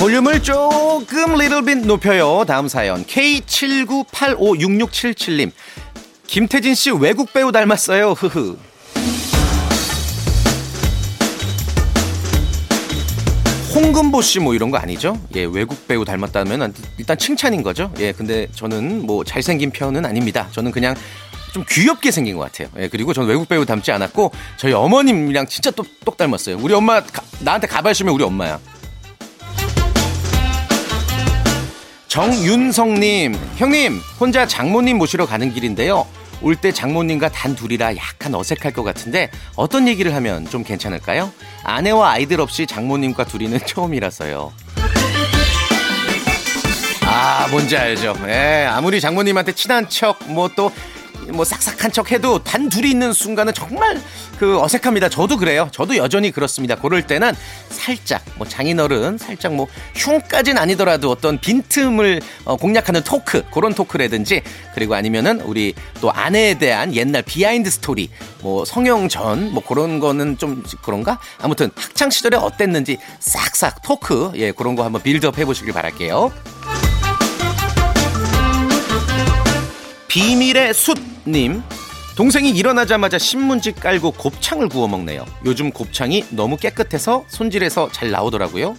볼륨을 0.00 0.42
조금 0.42 1.36
리틀빗 1.38 1.86
높여요. 1.86 2.44
다음 2.44 2.66
사연. 2.66 3.04
K79856677님. 3.04 5.52
김태진 6.26 6.74
씨 6.74 6.90
외국 6.90 7.32
배우 7.32 7.52
닮았어요. 7.52 8.14
흐흐. 8.14 8.56
홍금보 13.84 14.20
씨 14.20 14.38
뭐 14.40 14.54
이런 14.54 14.70
거 14.70 14.76
아니죠? 14.76 15.18
예, 15.34 15.44
외국 15.44 15.88
배우 15.88 16.04
닮았다면 16.04 16.74
일단 16.98 17.16
칭찬인 17.16 17.62
거죠. 17.62 17.90
예, 17.98 18.12
근데 18.12 18.46
저는 18.54 19.06
뭐 19.06 19.24
잘생긴 19.24 19.70
편은 19.70 20.04
아닙니다. 20.04 20.48
저는 20.52 20.70
그냥 20.70 20.94
좀 21.54 21.64
귀엽게 21.68 22.10
생긴 22.10 22.36
것 22.36 22.42
같아요. 22.42 22.68
예, 22.78 22.88
그리고 22.88 23.14
저는 23.14 23.28
외국 23.28 23.48
배우 23.48 23.64
닮지 23.64 23.90
않았고 23.90 24.32
저희 24.58 24.74
어머님이랑 24.74 25.46
진짜 25.46 25.70
똑, 25.70 25.86
똑 26.04 26.18
닮았어요. 26.18 26.58
우리 26.60 26.74
엄마 26.74 27.00
가, 27.00 27.22
나한테 27.40 27.66
가발 27.66 27.94
쓰면 27.94 28.12
우리 28.14 28.22
엄마야. 28.22 28.60
정윤성님, 32.08 33.34
형님 33.56 34.00
혼자 34.18 34.46
장모님 34.46 34.98
모시러 34.98 35.24
가는 35.26 35.52
길인데요. 35.54 36.06
올 36.42 36.56
때 36.56 36.72
장모님과 36.72 37.30
단 37.30 37.54
둘이라 37.54 37.96
약간 37.96 38.34
어색할 38.34 38.72
것 38.72 38.82
같은데 38.82 39.30
어떤 39.56 39.86
얘기를 39.88 40.14
하면 40.14 40.48
좀 40.48 40.62
괜찮을까요? 40.64 41.32
아내와 41.64 42.12
아이들 42.12 42.40
없이 42.40 42.66
장모님과 42.66 43.24
둘이는 43.24 43.58
처음이라서요. 43.66 44.52
아, 47.12 47.48
뭔지 47.50 47.76
알죠. 47.76 48.14
예, 48.28 48.66
아무리 48.70 49.00
장모님한테 49.00 49.52
친한 49.52 49.88
척, 49.88 50.18
뭐 50.30 50.48
또, 50.54 50.70
뭐 51.32 51.44
싹싹한 51.44 51.92
척 51.92 52.12
해도 52.12 52.42
단 52.42 52.68
둘이 52.68 52.90
있는 52.90 53.12
순간은 53.12 53.52
정말 53.54 54.00
그 54.38 54.58
어색합니다. 54.60 55.08
저도 55.08 55.36
그래요. 55.36 55.68
저도 55.72 55.96
여전히 55.96 56.30
그렇습니다. 56.30 56.76
그럴 56.76 57.06
때는 57.06 57.32
살짝 57.68 58.22
뭐 58.36 58.46
장인어른 58.46 59.18
살짝 59.18 59.54
뭐 59.54 59.66
흉까지는 59.94 60.60
아니더라도 60.60 61.10
어떤 61.10 61.38
빈틈을 61.38 62.20
어, 62.44 62.56
공략하는 62.56 63.02
토크 63.04 63.44
그런 63.52 63.74
토크라든지 63.74 64.42
그리고 64.74 64.94
아니면은 64.94 65.40
우리 65.42 65.74
또 66.00 66.10
아내에 66.10 66.54
대한 66.58 66.94
옛날 66.94 67.22
비하인드 67.22 67.70
스토리 67.70 68.10
뭐 68.40 68.64
성형 68.64 69.08
전 69.08 69.50
뭐 69.50 69.62
그런 69.66 70.00
거는 70.00 70.38
좀 70.38 70.62
그런가 70.82 71.18
아무튼 71.38 71.70
학창 71.74 72.10
시절에 72.10 72.36
어땠는지 72.36 72.98
싹싹 73.18 73.82
토크 73.82 74.32
예 74.36 74.52
그런 74.52 74.76
거 74.76 74.84
한번 74.84 75.02
build 75.02 75.28
up 75.28 75.38
해보시길 75.38 75.72
바랄게요. 75.72 76.32
비밀의 80.10 80.74
숫님 80.74 81.62
동생이 82.16 82.50
일어나자마자 82.50 83.16
신문지 83.16 83.70
깔고 83.70 84.10
곱창을 84.10 84.68
구워 84.68 84.88
먹네요. 84.88 85.24
요즘 85.44 85.70
곱창이 85.70 86.24
너무 86.30 86.56
깨끗해서 86.56 87.24
손질해서 87.28 87.90
잘 87.92 88.10
나오더라고요. 88.10 88.76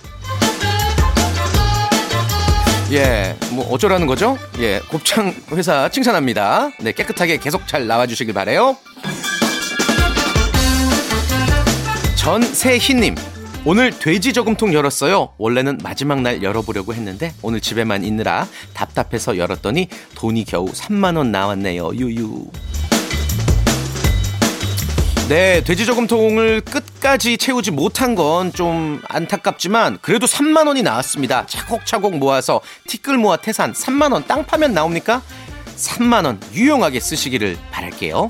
예, 2.91 3.37
뭐 3.51 3.65
어쩌라는 3.71 4.07
거죠? 4.07 4.37
예, 4.59 4.81
곱창 4.89 5.33
회사 5.53 5.87
칭찬합니다. 5.87 6.71
네, 6.81 6.91
깨끗하게 6.91 7.37
계속 7.37 7.65
잘 7.65 7.87
나와주시길 7.87 8.33
바래요. 8.33 8.75
전세희님, 12.17 13.15
오늘 13.63 13.91
돼지 13.91 14.33
저금통 14.33 14.73
열었어요. 14.73 15.33
원래는 15.37 15.79
마지막 15.83 16.21
날 16.21 16.41
열어보려고 16.41 16.93
했는데 16.95 17.33
오늘 17.43 17.61
집에만 17.61 18.03
있느라 18.03 18.47
답답해서 18.73 19.37
열었더니 19.37 19.87
돈이 20.15 20.45
겨우 20.45 20.65
3만 20.65 21.15
원 21.17 21.31
나왔네요. 21.31 21.91
유유. 21.93 22.47
네, 25.29 25.63
돼지 25.63 25.85
저금통을 25.85 26.61
끝까지 26.61 27.37
채우지 27.37 27.71
못한 27.71 28.15
건 28.15 28.51
좀 28.53 29.01
안타깝지만 29.07 29.99
그래도 30.01 30.25
3만 30.25 30.65
원이 30.67 30.81
나왔습니다. 30.81 31.45
차곡차곡 31.45 32.17
모아서 32.17 32.61
티끌 32.87 33.17
모아 33.17 33.37
태산 33.37 33.73
3만 33.73 34.11
원 34.11 34.23
땅 34.23 34.43
파면 34.45 34.73
나옵니까? 34.73 35.21
3만 35.77 36.25
원 36.25 36.39
유용하게 36.53 36.99
쓰시기를 36.99 37.57
바랄게요. 37.71 38.27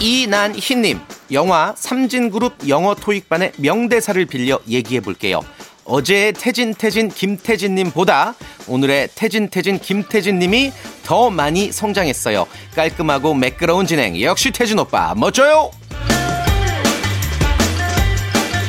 이난희님, 0.00 1.00
영화 1.34 1.74
삼진그룹 1.76 2.68
영어 2.68 2.94
토익반의 2.94 3.52
명대사를 3.58 4.24
빌려 4.26 4.58
얘기해 4.68 5.00
볼게요. 5.00 5.40
어제의 5.84 6.32
태진 6.32 6.72
태진 6.72 7.10
김태진님보다 7.10 8.34
오늘의 8.68 9.08
태진 9.14 9.48
태진 9.48 9.78
김태진님이 9.78 10.72
더 11.02 11.28
많이 11.28 11.70
성장했어요. 11.72 12.46
깔끔하고 12.74 13.34
매끄러운 13.34 13.86
진행 13.86 14.18
역시 14.22 14.50
태진 14.50 14.78
오빠 14.78 15.14
멋져요. 15.14 15.70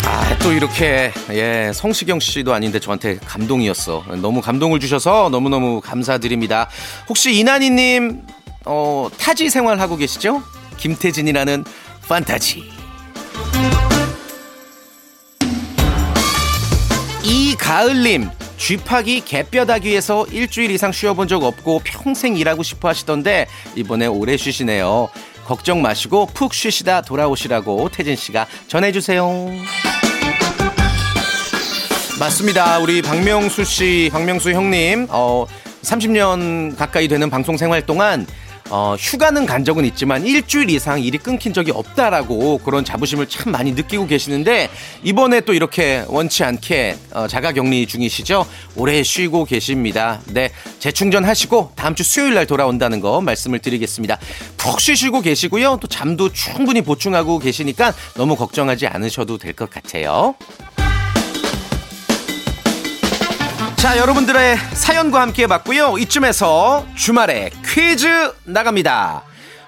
아, 0.08 0.38
또 0.40 0.52
이렇게, 0.52 1.12
예, 1.32 1.72
성시경 1.74 2.20
씨도 2.20 2.54
아닌데 2.54 2.80
저한테 2.80 3.18
감동이었어. 3.26 4.06
너무 4.22 4.42
감동을 4.42 4.80
주셔서 4.80 5.30
너무 5.30 5.50
너무 5.50 5.82
감사드립니다. 5.82 6.70
혹시 7.08 7.34
이난희님, 7.36 8.24
어, 8.66 9.10
타지 9.18 9.50
생활 9.50 9.80
하고 9.80 9.96
계시죠? 9.96 10.44
김태진이라는 10.78 11.64
판타지. 12.08 12.64
이가을님 17.24 18.30
쥐파기 18.58 19.22
개뼈다귀 19.26 19.96
에서 19.96 20.26
일주일 20.32 20.72
이상 20.72 20.92
쉬어본 20.92 21.28
적 21.28 21.44
없고 21.44 21.82
평생 21.84 22.38
일하고 22.38 22.64
싶어 22.64 22.88
하시던데 22.90 23.48
이번에 23.76 24.06
오래 24.06 24.38
쉬시네요. 24.38 25.10
걱정 25.46 25.82
마시고 25.82 26.28
푹 26.28 26.54
쉬시다 26.54 27.02
돌아오시라고 27.02 27.90
태진 27.90 28.16
씨가 28.16 28.48
전해주세요. 28.68 29.50
맞습니다. 32.20 32.80
우리 32.80 33.02
박명수 33.02 33.66
씨, 33.66 34.10
박명수 34.12 34.52
형님, 34.52 35.08
어, 35.10 35.46
30년 35.82 36.76
가까이 36.78 37.08
되는 37.08 37.30
방송 37.30 37.58
생활 37.58 37.86
동안 37.86 38.26
어, 38.72 38.96
휴가는 38.98 39.46
간 39.46 39.64
적은 39.64 39.86
있지만 39.86 40.26
일주일 40.26 40.72
이상 40.72 41.00
일이 41.02 41.20
끊긴 41.20 41.54
적이 41.54 41.72
없다라고 41.72 42.58
그런 42.60 42.84
자부심을 42.84 43.28
참 43.28 43.52
많이 43.52 43.74
느끼고 43.74 44.08
계시는데 44.08 44.70
이번에 45.04 45.42
또 45.42 45.54
이렇게 45.54 46.04
원치 46.08 46.44
않게 46.44 46.98
어, 47.14 47.28
자가 47.28 47.52
격리 47.52 47.86
중이시죠? 47.86 48.46
오래 48.76 49.04
쉬고 49.04 49.46
계십니다. 49.46 50.20
네, 50.28 50.50
재충전하시고 50.80 51.74
다음 51.76 51.94
주 51.94 52.04
수요일 52.04 52.34
날 52.34 52.48
돌아온다는 52.48 53.02
거 53.02 53.22
말씀을 53.22 53.60
드리겠습니다. 53.60 54.18
푹 54.58 54.82
쉬시고 54.82 55.22
계시고요. 55.22 55.78
또 55.80 55.88
잠도 55.88 56.32
충분히 56.34 56.82
보충하고 56.82 57.38
계시니까 57.40 57.94
너무 58.16 58.36
걱정하지 58.36 58.88
않으셔도 58.88 59.38
될 59.38 59.56
것 59.56 59.70
같아요. 59.70 60.36
자, 63.86 64.00
여러분들의 64.00 64.58
사연과 64.74 65.22
함께 65.22 65.46
봤고요. 65.46 66.00
이쯤에서 66.00 66.88
주말에 66.96 67.52
퀴즈 67.64 68.34
나갑니다. 68.44 69.22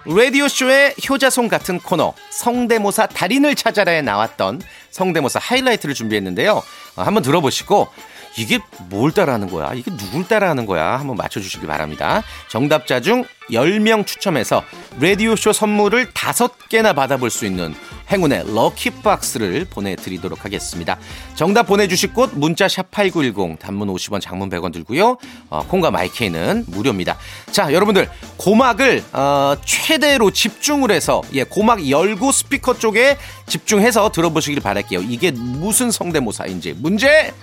라디오쇼의 0.07 0.95
효자손 1.07 1.47
같은 1.47 1.77
코너 1.77 2.15
성대모사 2.31 3.05
달인을 3.05 3.53
찾아라에 3.53 4.01
나왔던 4.01 4.63
성대모사 4.89 5.37
하이라이트를 5.39 5.93
준비했는데요. 5.93 6.63
어, 6.95 7.01
한번 7.03 7.21
들어보시고 7.21 7.89
이게 8.37 8.59
뭘 8.89 9.11
따라하는 9.11 9.49
거야? 9.49 9.73
이게 9.73 9.89
누굴 9.95 10.27
따라하는 10.27 10.65
거야? 10.65 10.99
한번 10.99 11.15
맞춰주시기 11.15 11.65
바랍니다. 11.65 12.23
정답자 12.49 12.99
중 13.01 13.25
10명 13.51 14.05
추첨해서 14.05 14.63
라디오쇼 14.99 15.53
선물을 15.53 16.11
5개나 16.11 16.95
받아볼 16.95 17.29
수 17.29 17.45
있는 17.45 17.73
행운의 18.11 18.53
럭키박스를 18.53 19.65
보내드리도록 19.65 20.45
하겠습니다. 20.45 20.97
정답 21.35 21.63
보내주실 21.63 22.13
곳 22.13 22.31
문자 22.33 22.67
샵 22.67 22.89
8910 22.91 23.59
단문 23.59 23.89
50원 23.89 24.21
장문 24.21 24.49
100원 24.49 24.71
들고요. 24.73 25.17
어, 25.49 25.65
콩과 25.67 25.91
마이케이는 25.91 26.65
무료입니다. 26.67 27.17
자 27.51 27.73
여러분들 27.73 28.09
고막을 28.37 29.03
어, 29.13 29.55
최대로 29.65 30.31
집중을 30.31 30.91
해서 30.91 31.21
예 31.33 31.43
고막 31.43 31.89
열고 31.89 32.31
스피커 32.31 32.79
쪽에 32.79 33.17
집중해서 33.45 34.11
들어보시길 34.11 34.61
바랄게요. 34.61 35.01
이게 35.01 35.31
무슨 35.31 35.91
성대모사인지 35.91 36.75
문제 36.77 37.33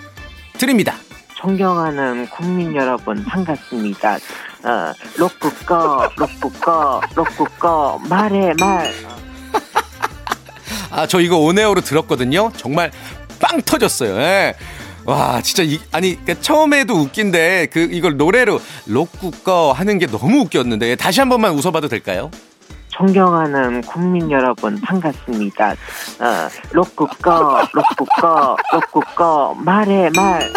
드립니다. 0.59 0.97
존경하는 1.37 2.27
국민 2.31 2.75
여러분 2.75 3.23
반갑습니다. 3.25 4.14
어, 4.14 4.93
로꾸꺼 5.19 6.09
로꾸꺼 6.17 7.01
로꾸꺼 7.14 8.01
말해 8.09 8.53
말. 8.59 8.93
아, 10.90 11.07
저 11.07 11.21
이거 11.21 11.38
온에어로 11.38 11.81
들었거든요. 11.83 12.51
정말 12.57 12.90
빵 13.40 13.61
터졌어요. 13.62 14.17
예. 14.17 14.55
와, 15.05 15.43
진짜 15.43 15.62
이 15.62 15.79
아니 15.93 16.14
그러니까 16.23 16.40
처음에도 16.40 16.95
웃긴데 16.95 17.67
그 17.73 17.81
이걸 17.90 18.17
노래로 18.17 18.59
로꾸꺼 18.87 19.73
하는 19.73 19.99
게 19.99 20.07
너무 20.07 20.40
웃겼는데 20.40 20.97
다시 20.97 21.21
한 21.21 21.29
번만 21.29 21.53
웃어봐도 21.53 21.88
될까요? 21.88 22.31
존경하는 22.96 23.80
국민 23.83 24.30
여러분 24.30 24.80
반갑습니다. 24.80 25.70
어, 25.70 26.48
로꾸꺼 26.72 27.66
로꾸꺼 27.72 28.57
로꾸꺼 28.72 29.54
말해 29.54 30.11
말. 30.14 30.52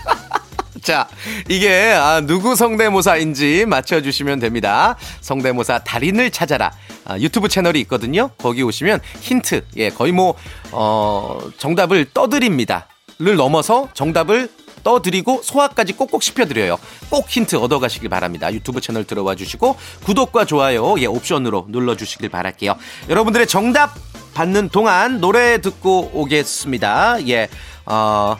자, 0.82 1.08
이게 1.48 1.92
아, 1.92 2.20
누구 2.20 2.54
성대모사인지 2.54 3.66
맞춰주시면 3.66 4.38
됩니다. 4.38 4.96
성대모사 5.20 5.80
달인을 5.80 6.30
찾아라. 6.30 6.70
아, 7.04 7.18
유튜브 7.18 7.48
채널이 7.48 7.80
있거든요. 7.80 8.30
거기 8.38 8.62
오시면 8.62 9.00
힌트, 9.20 9.64
예, 9.76 9.90
거의 9.90 10.12
뭐, 10.12 10.34
어, 10.70 11.40
정답을 11.58 12.12
떠드립니다. 12.14 12.86
를 13.18 13.36
넘어서 13.36 13.88
정답을 13.94 14.50
떠드리고 14.86 15.40
소화까지 15.42 15.94
꼭꼭 15.94 16.22
씹혀드려요. 16.22 16.78
꼭 17.10 17.28
힌트 17.28 17.56
얻어가시길 17.56 18.08
바랍니다. 18.08 18.52
유튜브 18.52 18.80
채널 18.80 19.02
들어와 19.02 19.34
주시고 19.34 19.76
구독과 20.04 20.44
좋아요 20.44 20.94
예 20.98 21.06
옵션으로 21.06 21.66
눌러주시길 21.70 22.28
바랄게요. 22.28 22.76
여러분들의 23.08 23.48
정답 23.48 23.94
받는 24.34 24.68
동안 24.68 25.20
노래 25.20 25.60
듣고 25.60 26.12
오겠습니다. 26.14 27.26
예, 27.26 27.48
어, 27.84 28.36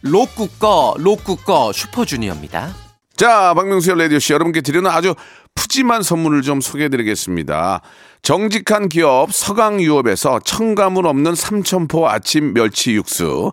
로꾸꺼 0.00 0.94
로꾸꺼 0.96 1.72
슈퍼주니어입니다. 1.72 2.74
자, 3.16 3.52
박명수의 3.52 3.98
라디오씨 3.98 4.32
여러분께 4.32 4.62
드리는 4.62 4.90
아주 4.90 5.14
푸짐한 5.54 6.02
선물을 6.02 6.40
좀 6.42 6.62
소개해드리겠습니다. 6.62 7.82
정직한 8.22 8.88
기업 8.88 9.34
서강유업에서 9.34 10.40
첨가물 10.44 11.06
없는 11.06 11.34
삼천포 11.34 12.08
아침 12.08 12.54
멸치 12.54 12.92
육수, 12.92 13.52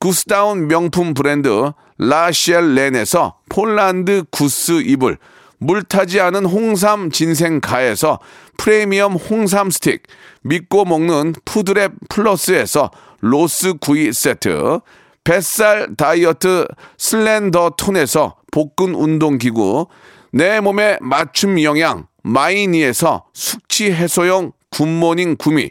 goose 0.00 0.38
down 0.38 0.68
명품 0.68 1.12
브랜드 1.12 1.72
라시엘렌에서 1.98 3.38
폴란드 3.48 4.24
goose 4.30 4.80
이불, 4.82 5.18
물타지 5.58 6.20
않은 6.20 6.44
홍삼 6.44 7.10
진생가에서 7.10 8.20
프리미엄 8.56 9.14
홍삼 9.14 9.70
스틱, 9.70 10.04
믿고 10.42 10.84
먹는 10.84 11.32
푸드랩 11.44 11.92
플러스에서 12.08 12.90
로스 13.20 13.74
구이 13.80 14.12
세트, 14.12 14.80
뱃살 15.24 15.96
다이어트 15.96 16.66
슬렌더 16.96 17.70
톤에서 17.76 18.36
복근 18.52 18.94
운동기구, 18.94 19.88
내 20.32 20.60
몸에 20.60 20.98
맞춤 21.00 21.60
영양 21.62 22.06
마이니에서 22.22 23.24
숙취 23.34 23.90
해소용 23.90 24.52
굿모닝 24.70 25.36
구미, 25.38 25.70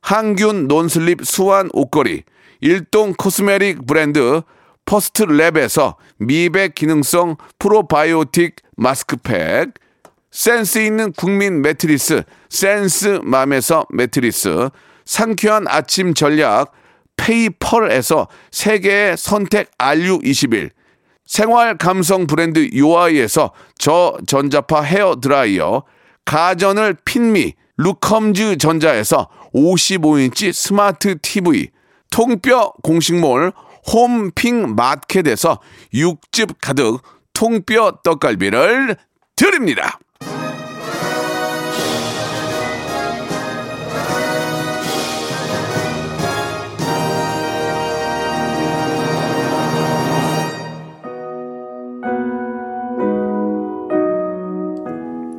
항균 0.00 0.66
non-slip 0.66 1.24
수완 1.24 1.70
옷걸이, 1.72 2.22
일동 2.60 3.14
cosmetic 3.14 3.86
브랜드 3.86 4.42
퍼스트 4.84 5.24
랩에서 5.26 5.96
미백 6.18 6.74
기능성 6.74 7.36
프로바이오틱 7.58 8.56
마스크팩, 8.76 9.74
센스 10.30 10.78
있는 10.78 11.12
국민 11.12 11.62
매트리스 11.62 12.22
센스맘에서 12.48 13.86
매트리스, 13.90 14.70
상쾌한 15.04 15.66
아침 15.68 16.14
전략 16.14 16.72
페이펄에서 17.16 18.28
세계의 18.50 19.16
선택 19.16 19.70
RU21 19.78 20.70
생활 21.26 21.76
감성 21.76 22.26
브랜드 22.26 22.68
요아이에서 22.76 23.52
저전자파 23.78 24.82
헤어 24.82 25.16
드라이어 25.20 25.84
가전을 26.24 26.96
핀미 27.04 27.54
루컴즈 27.76 28.58
전자에서 28.58 29.28
55인치 29.54 30.52
스마트 30.52 31.18
TV 31.20 31.68
통뼈 32.10 32.72
공식몰 32.82 33.52
홈핑 33.92 34.74
마켓에서 34.74 35.60
육즙 35.94 36.60
가득 36.60 37.00
통뼈 37.32 38.00
떡갈비를 38.02 38.96
드립니다. 39.36 39.98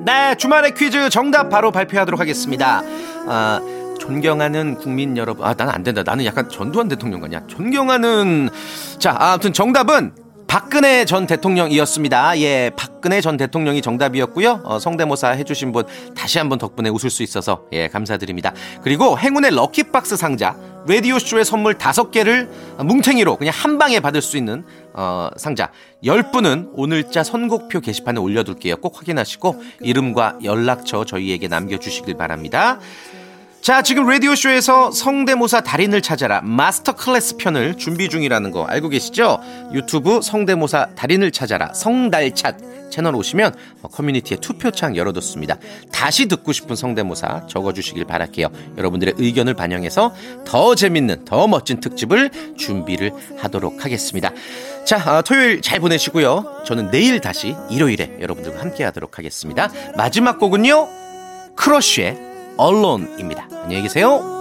네, 0.03 0.35
주말의 0.35 0.73
퀴즈 0.73 1.09
정답 1.09 1.49
바로 1.49 1.71
발표하도록 1.71 2.19
하겠습니다. 2.19 2.81
아, 3.27 3.61
존경하는 4.01 4.75
국민 4.75 5.15
여러분. 5.15 5.45
아, 5.45 5.53
나는 5.53 5.71
안 5.71 5.83
된다. 5.83 6.01
나는 6.03 6.25
약간 6.25 6.49
전두환 6.49 6.87
대통령 6.87 7.21
같냐. 7.21 7.45
존경하는. 7.45 8.49
자, 8.97 9.15
아무튼 9.17 9.53
정답은 9.53 10.13
박근혜 10.47 11.05
전 11.05 11.27
대통령이었습니다. 11.27 12.39
예, 12.39 12.71
박근혜 12.75 13.21
전 13.21 13.37
대통령이 13.37 13.81
정답이었고요. 13.83 14.61
어, 14.63 14.79
성대모사 14.79 15.29
해주신 15.29 15.71
분 15.71 15.85
다시 16.15 16.39
한번 16.39 16.57
덕분에 16.57 16.89
웃을 16.89 17.11
수 17.11 17.21
있어서 17.21 17.65
예, 17.71 17.87
감사드립니다. 17.87 18.53
그리고 18.81 19.17
행운의 19.17 19.51
럭키박스 19.51 20.17
상자 20.17 20.57
라디오 20.87 21.19
쇼의 21.19 21.45
선물 21.45 21.75
다섯 21.77 22.09
개를 22.09 22.49
뭉탱이로 22.79 23.37
그냥 23.37 23.53
한 23.55 23.77
방에 23.77 23.99
받을 23.99 24.21
수 24.21 24.35
있는 24.35 24.65
어, 24.93 25.29
상자 25.37 25.71
10분은 26.03 26.71
오늘자 26.73 27.23
선곡표 27.23 27.79
게시판에 27.79 28.19
올려둘게요. 28.19 28.77
꼭 28.77 28.97
확인하시고 28.97 29.63
이름과 29.81 30.39
연락처 30.43 31.05
저희에게 31.05 31.47
남겨주시길 31.47 32.17
바랍니다. 32.17 32.79
자, 33.61 33.83
지금 33.83 34.07
라디오쇼에서 34.07 34.89
성대모사 34.89 35.61
달인을 35.61 36.01
찾아라 36.01 36.41
마스터 36.41 36.93
클래스 36.95 37.37
편을 37.37 37.77
준비 37.77 38.09
중이라는 38.09 38.49
거 38.49 38.65
알고 38.65 38.89
계시죠? 38.89 39.39
유튜브 39.71 40.19
성대모사 40.19 40.95
달인을 40.95 41.29
찾아라 41.29 41.71
성달찻 41.71 42.57
채널 42.89 43.15
오시면 43.15 43.53
커뮤니티에 43.83 44.37
투표창 44.37 44.95
열어뒀습니다. 44.95 45.57
다시 45.91 46.27
듣고 46.27 46.53
싶은 46.53 46.75
성대모사 46.75 47.45
적어주시길 47.45 48.05
바랄게요. 48.05 48.47
여러분들의 48.79 49.13
의견을 49.19 49.53
반영해서 49.53 50.15
더 50.43 50.73
재밌는, 50.73 51.25
더 51.25 51.47
멋진 51.47 51.79
특집을 51.79 52.31
준비를 52.57 53.11
하도록 53.37 53.85
하겠습니다. 53.85 54.31
자, 54.85 54.97
어, 55.17 55.21
토요일 55.21 55.61
잘 55.61 55.79
보내시고요. 55.79 56.63
저는 56.65 56.89
내일 56.89 57.21
다시 57.21 57.55
일요일에 57.69 58.17
여러분들과 58.21 58.59
함께 58.59 58.83
하도록 58.85 59.19
하겠습니다. 59.19 59.71
마지막 59.95 60.39
곡은요, 60.39 60.87
크러쉬의 61.55 62.30
언론입니다. 62.61 63.47
안녕히 63.63 63.81
계세요. 63.81 64.40